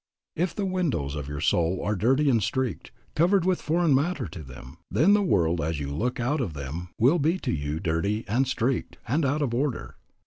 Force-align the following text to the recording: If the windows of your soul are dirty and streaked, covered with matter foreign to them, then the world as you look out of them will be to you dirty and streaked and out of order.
If 0.35 0.55
the 0.55 0.65
windows 0.65 1.13
of 1.13 1.27
your 1.27 1.41
soul 1.41 1.79
are 1.83 1.95
dirty 1.95 2.27
and 2.27 2.41
streaked, 2.41 2.91
covered 3.13 3.45
with 3.45 3.59
matter 3.69 4.25
foreign 4.27 4.29
to 4.31 4.41
them, 4.41 4.79
then 4.89 5.13
the 5.13 5.21
world 5.21 5.61
as 5.61 5.79
you 5.79 5.93
look 5.95 6.19
out 6.19 6.41
of 6.41 6.53
them 6.53 6.89
will 6.99 7.19
be 7.19 7.37
to 7.37 7.51
you 7.51 7.79
dirty 7.79 8.25
and 8.27 8.47
streaked 8.47 8.97
and 9.07 9.23
out 9.23 9.43
of 9.43 9.53
order. 9.53 9.97